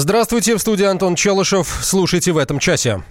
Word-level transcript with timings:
Здравствуйте, 0.00 0.56
в 0.56 0.58
студии 0.60 0.86
Антон 0.86 1.14
Челышев. 1.14 1.80
Слушайте 1.82 2.32
в 2.32 2.38
этом 2.38 2.58
часе. 2.58 3.02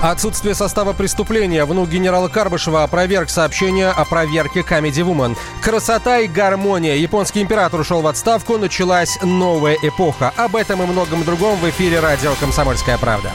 Отсутствие 0.00 0.54
состава 0.54 0.94
преступления. 0.94 1.66
Внук 1.66 1.90
генерала 1.90 2.28
Карбышева 2.28 2.82
опроверг 2.82 3.28
сообщение 3.28 3.90
о 3.90 4.06
проверке 4.06 4.60
Comedy 4.60 5.04
Woman. 5.04 5.36
Красота 5.60 6.20
и 6.20 6.28
гармония. 6.28 6.94
Японский 6.94 7.42
император 7.42 7.80
ушел 7.80 8.00
в 8.00 8.06
отставку. 8.06 8.56
Началась 8.56 9.18
новая 9.22 9.76
эпоха. 9.82 10.32
Об 10.34 10.56
этом 10.56 10.82
и 10.82 10.86
многом 10.86 11.24
другом 11.24 11.58
в 11.58 11.68
эфире 11.68 12.00
радио 12.00 12.32
«Комсомольская 12.40 12.96
правда». 12.96 13.30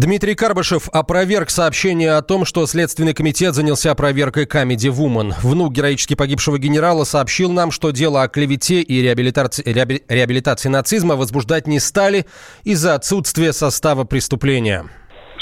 Дмитрий 0.00 0.34
Карбышев 0.34 0.88
опроверг 0.94 1.50
сообщение 1.50 2.12
о 2.12 2.22
том, 2.22 2.46
что 2.46 2.64
Следственный 2.64 3.12
комитет 3.12 3.52
занялся 3.52 3.94
проверкой 3.94 4.46
Comedy 4.46 4.88
Woman. 4.88 5.32
Внук 5.42 5.74
героически 5.74 6.16
погибшего 6.16 6.58
генерала 6.58 7.04
сообщил 7.04 7.52
нам, 7.52 7.70
что 7.70 7.90
дело 7.90 8.22
о 8.22 8.28
клевете 8.28 8.80
и 8.80 9.02
реабилитации, 9.02 9.62
реабилитации 10.08 10.70
нацизма 10.70 11.16
возбуждать 11.16 11.66
не 11.66 11.78
стали 11.80 12.24
из-за 12.64 12.94
отсутствия 12.94 13.52
состава 13.52 14.04
преступления. 14.04 14.86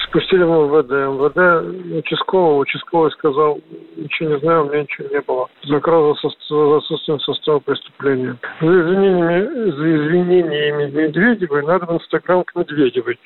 Спустили 0.09 0.43
в 0.43 0.51
МВД. 0.51 0.91
МВД 0.91 1.97
участкового. 1.97 2.59
Участковый 2.59 3.13
сказал, 3.13 3.61
ничего 3.97 4.31
не 4.31 4.39
знаю, 4.41 4.67
у 4.67 4.71
меня 4.71 4.83
ничего 4.83 5.07
не 5.07 5.21
было. 5.21 5.47
Закрыл 5.69 6.17
за 6.17 6.79
отсутствием 6.79 7.21
состава 7.21 7.61
преступления. 7.61 8.37
За 8.61 8.67
извинениями, 8.67 9.71
за 9.71 9.97
извинениями 9.97 10.91
Медведевой 10.91 11.65
надо 11.65 11.87
в 11.87 11.95
Инстаграм 11.95 12.43
к 12.43 12.57
Медведевой 12.57 13.21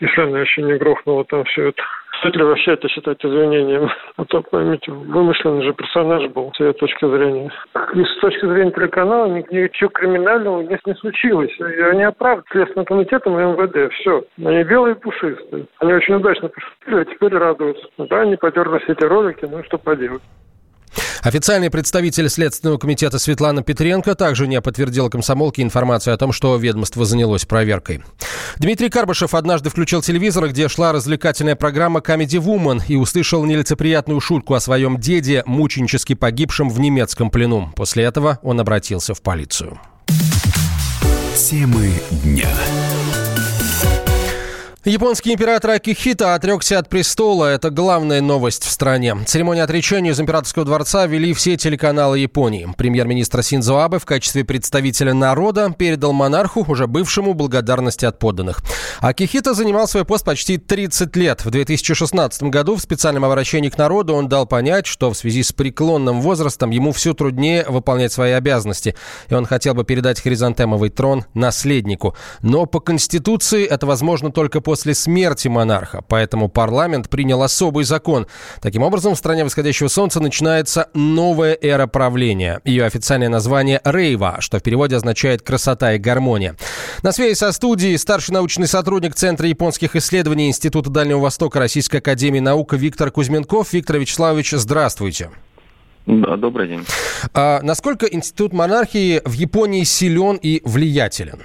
если 0.00 0.22
она 0.22 0.40
еще 0.40 0.62
не 0.62 0.74
грохнула 0.74 1.24
там 1.24 1.44
все 1.44 1.68
это. 1.68 1.82
Стоит 2.18 2.36
ли 2.36 2.42
вообще 2.42 2.72
это 2.72 2.88
считать 2.88 3.24
извинением? 3.24 3.88
А 4.16 4.24
то, 4.26 4.42
поймите, 4.42 4.92
вымышленный 4.92 5.62
же 5.62 5.72
персонаж 5.72 6.28
был, 6.32 6.52
с 6.54 6.60
ее 6.60 6.74
точки 6.74 7.06
зрения. 7.06 7.50
И 7.94 8.04
с 8.04 8.20
точки 8.20 8.44
зрения 8.46 8.70
телеканала 8.70 9.26
ничего 9.26 9.88
криминального 9.88 10.62
здесь 10.64 10.80
не 10.84 10.94
случилось. 10.96 11.52
И 11.58 11.80
они 11.80 12.02
оправдывают 12.02 12.46
Следственным 12.50 12.84
комитетом 12.84 13.38
и 13.38 13.42
МВД. 13.42 13.92
Все. 13.94 14.22
Они 14.44 14.62
белые 14.64 14.94
и 14.94 14.98
пушистые. 14.98 15.66
Они 15.78 15.94
очень 15.94 16.14
удачно 16.14 16.48
пошутили, 16.48 17.00
а 17.00 17.04
теперь 17.06 17.34
радуются. 17.34 17.86
Да, 17.96 18.20
они 18.20 18.36
потерли 18.36 18.78
все 18.80 18.92
эти 18.92 19.04
ролики, 19.04 19.46
ну 19.50 19.64
что 19.64 19.78
поделать. 19.78 20.22
Официальный 21.22 21.70
представитель 21.70 22.28
Следственного 22.28 22.78
комитета 22.78 23.18
Светлана 23.18 23.62
Петренко 23.62 24.14
также 24.14 24.46
не 24.46 24.60
подтвердила 24.60 25.08
комсомолке 25.08 25.62
информацию 25.62 26.14
о 26.14 26.16
том, 26.16 26.32
что 26.32 26.56
ведомство 26.56 27.04
занялось 27.04 27.44
проверкой. 27.44 28.02
Дмитрий 28.58 28.88
Карбышев 28.88 29.34
однажды 29.34 29.70
включил 29.70 30.02
телевизор, 30.02 30.48
где 30.48 30.68
шла 30.68 30.92
развлекательная 30.92 31.56
программа 31.56 32.00
Comedy 32.00 32.42
Woman 32.42 32.82
и 32.88 32.96
услышал 32.96 33.44
нелицеприятную 33.44 34.20
шутку 34.20 34.54
о 34.54 34.60
своем 34.60 34.98
деде, 34.98 35.42
мученически 35.46 36.14
погибшем 36.14 36.70
в 36.70 36.80
немецком 36.80 37.30
плену. 37.30 37.70
После 37.76 38.04
этого 38.04 38.38
он 38.42 38.60
обратился 38.60 39.14
в 39.14 39.22
полицию. 39.22 39.78
Темы 41.36 41.90
дня. 42.22 42.48
Японский 44.86 45.34
император 45.34 45.72
Акихита 45.72 46.34
отрекся 46.34 46.78
от 46.78 46.88
престола. 46.88 47.44
Это 47.44 47.68
главная 47.68 48.22
новость 48.22 48.64
в 48.64 48.70
стране. 48.70 49.14
Церемонию 49.26 49.64
отречения 49.64 50.12
из 50.12 50.20
императорского 50.20 50.64
дворца 50.64 51.04
вели 51.04 51.34
все 51.34 51.58
телеканалы 51.58 52.20
Японии. 52.20 52.66
Премьер-министр 52.78 53.42
Синдзо 53.42 53.84
Абе 53.84 53.98
в 53.98 54.06
качестве 54.06 54.42
представителя 54.42 55.12
народа 55.12 55.70
передал 55.76 56.14
монарху, 56.14 56.64
уже 56.66 56.86
бывшему, 56.86 57.34
благодарности 57.34 58.06
от 58.06 58.18
подданных. 58.18 58.62
Акихита 59.00 59.52
занимал 59.52 59.86
свой 59.86 60.06
пост 60.06 60.24
почти 60.24 60.56
30 60.56 61.14
лет. 61.14 61.44
В 61.44 61.50
2016 61.50 62.44
году 62.44 62.76
в 62.76 62.80
специальном 62.80 63.26
обращении 63.26 63.68
к 63.68 63.76
народу 63.76 64.14
он 64.14 64.28
дал 64.28 64.46
понять, 64.46 64.86
что 64.86 65.10
в 65.10 65.14
связи 65.14 65.42
с 65.42 65.52
преклонным 65.52 66.22
возрастом 66.22 66.70
ему 66.70 66.92
все 66.92 67.12
труднее 67.12 67.66
выполнять 67.68 68.14
свои 68.14 68.32
обязанности. 68.32 68.94
И 69.28 69.34
он 69.34 69.44
хотел 69.44 69.74
бы 69.74 69.84
передать 69.84 70.22
хризантемовый 70.22 70.88
трон 70.88 71.26
наследнику. 71.34 72.16
Но 72.40 72.64
по 72.64 72.80
Конституции 72.80 73.66
это 73.66 73.84
возможно 73.84 74.32
только 74.32 74.62
после 74.62 74.69
после 74.70 74.94
смерти 74.94 75.48
монарха, 75.48 76.00
поэтому 76.06 76.48
парламент 76.48 77.08
принял 77.08 77.42
особый 77.42 77.82
закон. 77.82 78.28
Таким 78.62 78.84
образом, 78.84 79.16
в 79.16 79.18
стране 79.18 79.42
восходящего 79.42 79.88
солнца 79.88 80.20
начинается 80.20 80.90
новая 80.94 81.58
эра 81.60 81.88
правления. 81.88 82.60
Ее 82.64 82.84
официальное 82.84 83.28
название 83.28 83.80
«Рейва», 83.82 84.36
что 84.38 84.60
в 84.60 84.62
переводе 84.62 84.94
означает 84.94 85.42
«красота 85.42 85.94
и 85.94 85.98
гармония». 85.98 86.54
На 87.02 87.10
связи 87.10 87.34
со 87.34 87.50
студией 87.50 87.98
старший 87.98 88.32
научный 88.32 88.68
сотрудник 88.68 89.16
Центра 89.16 89.48
японских 89.48 89.96
исследований 89.96 90.46
Института 90.46 90.88
Дальнего 90.88 91.18
Востока 91.18 91.58
Российской 91.58 91.96
Академии 91.96 92.38
Наук 92.38 92.72
Виктор 92.74 93.10
Кузьменков. 93.10 93.72
Виктор 93.72 93.98
Вячеславович, 93.98 94.52
здравствуйте. 94.52 95.30
Да, 96.06 96.36
добрый 96.36 96.68
день. 96.68 96.84
А, 97.34 97.58
насколько 97.62 98.06
Институт 98.06 98.52
монархии 98.52 99.20
в 99.24 99.32
Японии 99.32 99.82
силен 99.82 100.38
и 100.40 100.62
влиятелен? 100.64 101.40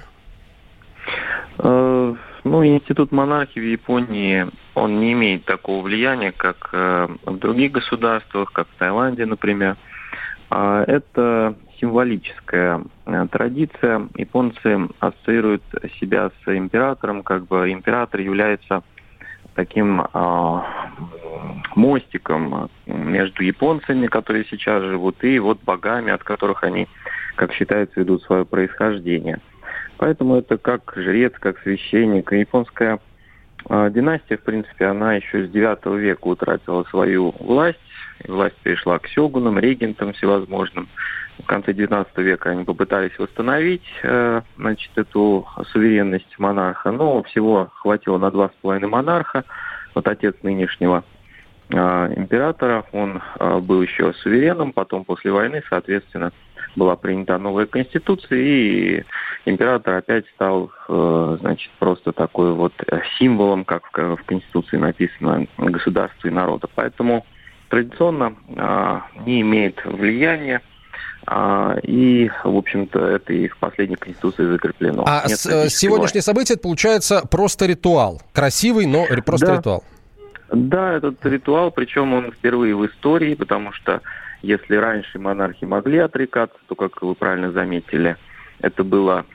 Э, 2.46 2.48
ну, 2.48 2.64
институт 2.64 3.12
монархии 3.12 3.60
в 3.60 3.70
Японии, 3.70 4.46
он 4.74 5.00
не 5.00 5.12
имеет 5.12 5.44
такого 5.44 5.82
влияния, 5.82 6.32
как 6.32 6.70
э, 6.72 7.08
в 7.24 7.38
других 7.38 7.72
государствах, 7.72 8.52
как 8.52 8.68
в 8.68 8.78
Таиланде, 8.78 9.26
например. 9.26 9.76
А 10.48 10.84
это 10.86 11.56
символическая 11.80 12.82
э, 13.06 13.26
традиция. 13.30 14.08
Японцы 14.16 14.88
ассоциируют 15.00 15.62
себя 16.00 16.30
с 16.30 16.56
императором, 16.56 17.22
как 17.22 17.46
бы 17.46 17.72
император 17.72 18.20
является 18.20 18.82
таким 19.54 20.02
э, 20.02 20.60
мостиком 21.74 22.70
между 22.86 23.42
японцами, 23.42 24.06
которые 24.06 24.44
сейчас 24.44 24.82
живут, 24.82 25.24
и 25.24 25.38
вот 25.38 25.58
богами, 25.64 26.12
от 26.12 26.22
которых 26.22 26.62
они, 26.62 26.86
как 27.36 27.52
считается, 27.52 28.00
ведут 28.00 28.22
свое 28.22 28.44
происхождение. 28.44 29.40
Поэтому 29.98 30.36
это 30.36 30.58
как 30.58 30.92
жрец, 30.94 31.32
как 31.38 31.58
священник. 31.60 32.32
Японская 32.32 32.98
э, 33.68 33.90
династия, 33.90 34.36
в 34.36 34.42
принципе, 34.42 34.86
она 34.86 35.14
еще 35.14 35.46
с 35.46 35.50
IX 35.50 35.98
века 35.98 36.26
утратила 36.26 36.84
свою 36.84 37.34
власть. 37.38 37.78
И 38.24 38.30
власть 38.30 38.56
перешла 38.62 38.98
к 38.98 39.08
сёгунам, 39.08 39.58
регентам 39.58 40.12
всевозможным. 40.12 40.88
В 41.38 41.44
конце 41.44 41.72
XIX 41.72 42.06
века 42.16 42.50
они 42.50 42.64
попытались 42.64 43.18
восстановить 43.18 43.84
э, 44.02 44.40
значит, 44.56 44.90
эту 44.96 45.46
суверенность 45.70 46.38
монарха, 46.38 46.90
но 46.92 47.22
всего 47.24 47.70
хватило 47.74 48.16
на 48.16 48.30
два 48.30 48.48
с 48.48 48.52
половиной 48.62 48.88
монарха. 48.88 49.44
Вот 49.94 50.08
отец 50.08 50.34
нынешнего 50.42 51.04
э, 51.68 52.14
императора, 52.16 52.84
он 52.92 53.22
э, 53.38 53.58
был 53.58 53.82
еще 53.82 54.14
суверенным, 54.14 54.72
потом 54.72 55.04
после 55.04 55.30
войны, 55.30 55.62
соответственно, 55.68 56.32
была 56.76 56.96
принята 56.96 57.38
новая 57.38 57.66
конституция, 57.66 58.38
и 58.38 59.04
император 59.46 59.94
опять 59.94 60.26
стал, 60.34 60.70
э, 60.88 61.38
значит, 61.40 61.70
просто 61.78 62.12
такой 62.12 62.52
вот 62.52 62.72
символом, 63.18 63.64
как 63.64 63.90
в 63.92 64.20
Конституции 64.26 64.76
написано, 64.76 65.46
государства 65.58 66.28
и 66.28 66.30
народа. 66.30 66.68
Поэтому 66.74 67.24
традиционно 67.68 68.34
а, 68.56 69.06
не 69.24 69.40
имеет 69.40 69.84
влияния 69.84 70.62
а, 71.26 71.76
и, 71.82 72.30
в 72.44 72.56
общем-то, 72.56 73.04
это 73.04 73.32
и 73.32 73.48
в 73.48 73.58
последней 73.58 73.96
конституции 73.96 74.44
закреплено. 74.44 75.04
А 75.06 75.24
Нет 75.26 75.38
с, 75.38 75.70
сегодняшнее 75.70 76.22
событие, 76.22 76.54
это 76.54 76.62
получается 76.62 77.22
просто 77.28 77.66
ритуал. 77.66 78.22
Красивый, 78.32 78.86
но 78.86 79.06
просто 79.24 79.46
да. 79.46 79.56
ритуал. 79.56 79.84
Да, 80.50 80.92
этот 80.94 81.24
ритуал, 81.26 81.70
причем 81.70 82.14
он 82.14 82.32
впервые 82.32 82.76
в 82.76 82.86
истории, 82.86 83.34
потому 83.34 83.72
что 83.72 84.00
если 84.42 84.76
раньше 84.76 85.18
монархи 85.18 85.64
могли 85.64 85.98
отрекаться, 85.98 86.58
то, 86.68 86.74
как 86.74 87.02
вы 87.02 87.14
правильно 87.14 87.50
заметили, 87.50 88.16
это 88.60 88.84
было 88.84 89.26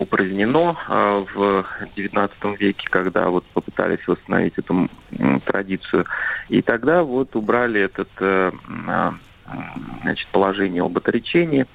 упразднено 0.00 0.76
а, 0.88 1.24
в 1.32 1.64
XIX 1.96 2.56
веке, 2.56 2.88
когда 2.90 3.28
вот 3.28 3.44
попытались 3.46 4.06
восстановить 4.06 4.54
эту 4.56 4.88
традицию. 5.44 6.06
И 6.48 6.62
тогда 6.62 7.04
вот 7.04 7.36
убрали 7.36 7.80
этот 7.80 8.08
э, 8.18 8.50
а, 8.88 9.14
положение 10.32 10.82
об 10.82 10.96
отречении. 10.96 11.66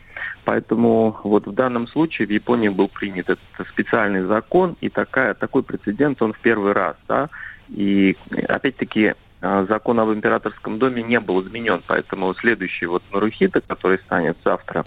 Поэтому 0.44 1.18
вот 1.24 1.48
в 1.48 1.54
данном 1.54 1.88
случае 1.88 2.28
в 2.28 2.32
Японии 2.32 2.70
был 2.70 2.88
принят 2.88 3.30
этот 3.30 3.68
специальный 3.70 4.24
закон, 4.24 4.76
и 4.82 4.90
такая, 4.90 5.34
такой 5.34 5.64
прецедент, 5.64 6.22
он 6.22 6.34
в 6.34 6.40
первый 6.40 6.74
раз, 6.74 6.96
да, 7.08 7.30
и 7.72 8.18
опять-таки 8.48 9.16
а, 9.42 9.66
закон 9.66 10.00
об 10.00 10.10
императорском 10.10 10.78
доме 10.78 11.02
не 11.02 11.20
был 11.20 11.42
изменен, 11.42 11.82
поэтому 11.88 12.34
следующий 12.36 12.86
вот 12.86 13.04
Нарухита, 13.12 13.62
который 13.62 13.98
станет 14.00 14.38
завтра 14.44 14.86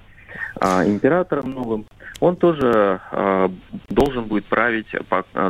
а, 0.61 0.87
императором 0.87 1.51
новым, 1.51 1.87
он 2.21 2.37
тоже 2.37 3.01
э, 3.11 3.49
должен 3.89 4.25
будет 4.25 4.47
править 4.47 4.87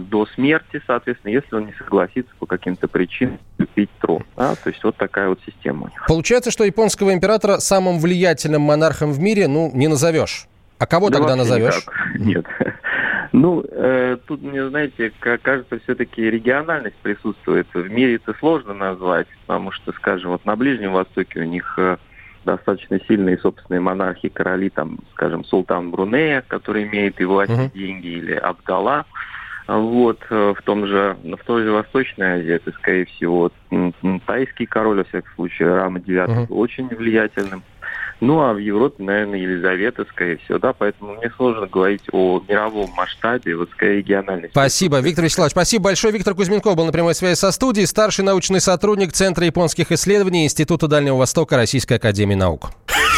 до 0.00 0.26
смерти, 0.34 0.80
соответственно, 0.86 1.32
если 1.32 1.54
он 1.54 1.66
не 1.66 1.72
согласится 1.74 2.32
по 2.38 2.46
каким-то 2.46 2.88
причинам 2.88 3.38
купить 3.58 3.90
трон. 4.00 4.24
Да? 4.34 4.54
То 4.56 4.70
есть 4.70 4.82
вот 4.82 4.96
такая 4.96 5.28
вот 5.28 5.38
система. 5.44 5.90
Получается, 6.08 6.50
что 6.50 6.64
японского 6.64 7.12
императора 7.12 7.58
самым 7.58 7.98
влиятельным 7.98 8.62
монархом 8.62 9.12
в 9.12 9.20
мире, 9.20 9.46
ну, 9.46 9.70
не 9.74 9.88
назовешь. 9.88 10.46
А 10.78 10.86
кого 10.86 11.10
да 11.10 11.18
тогда 11.18 11.36
назовешь? 11.36 11.86
Никак. 12.14 12.18
Нет. 12.18 12.46
Ну, 13.36 13.64
э, 13.68 14.16
тут 14.26 14.42
мне, 14.42 14.68
знаете, 14.68 15.12
кажется, 15.18 15.80
все-таки 15.80 16.22
региональность 16.22 16.94
присутствует. 17.02 17.66
В 17.74 17.90
мире 17.90 18.14
это 18.14 18.32
сложно 18.38 18.74
назвать, 18.74 19.26
потому 19.44 19.72
что, 19.72 19.90
скажем, 19.90 20.30
вот 20.30 20.44
на 20.44 20.54
Ближнем 20.54 20.92
Востоке 20.92 21.40
у 21.40 21.42
них 21.42 21.74
э, 21.76 21.96
достаточно 22.44 23.00
сильные 23.08 23.36
собственные 23.38 23.80
монархи, 23.80 24.28
короли, 24.28 24.70
там, 24.70 25.00
скажем, 25.14 25.42
султан 25.42 25.90
Брунея, 25.90 26.44
который 26.46 26.84
имеет 26.84 27.20
и 27.20 27.24
власть, 27.24 27.50
uh-huh. 27.50 27.72
и 27.74 27.76
деньги, 27.76 28.06
или 28.06 28.34
Абдалла. 28.34 29.04
Вот, 29.66 30.20
в 30.30 30.56
том 30.64 30.86
же, 30.86 31.16
в 31.24 31.44
той 31.44 31.64
же 31.64 31.72
Восточной 31.72 32.38
Азии, 32.38 32.52
это, 32.52 32.70
скорее 32.70 33.06
всего, 33.06 33.50
тайский 34.26 34.66
король, 34.66 34.98
во 34.98 35.04
всяком 35.04 35.32
случае, 35.34 35.74
Рама 35.74 35.98
IX 35.98 36.28
uh-huh. 36.28 36.46
был 36.46 36.60
очень 36.60 36.86
влиятельным. 36.86 37.64
Ну, 38.20 38.40
а 38.40 38.52
в 38.52 38.58
Европе, 38.58 39.02
наверное, 39.02 39.38
Елизавета, 39.38 40.04
скорее 40.10 40.38
всего, 40.38 40.58
да, 40.58 40.72
поэтому 40.72 41.14
мне 41.14 41.30
сложно 41.36 41.66
говорить 41.66 42.02
о 42.12 42.42
мировом 42.48 42.90
масштабе, 42.96 43.56
вот 43.56 43.70
скорее 43.70 43.98
региональной. 43.98 44.48
Спасибо, 44.50 45.00
Виктор 45.00 45.24
Вячеславович. 45.24 45.52
Спасибо 45.52 45.84
большое. 45.84 46.12
Виктор 46.12 46.34
Кузьменков 46.34 46.76
был 46.76 46.86
на 46.86 46.92
прямой 46.92 47.14
связи 47.14 47.36
со 47.36 47.50
студией, 47.50 47.86
старший 47.86 48.24
научный 48.24 48.60
сотрудник 48.60 49.12
Центра 49.12 49.44
японских 49.44 49.92
исследований 49.92 50.44
Института 50.44 50.88
Дальнего 50.88 51.16
Востока 51.16 51.56
Российской 51.56 51.94
Академии 51.94 52.34
Наук. 52.34 52.70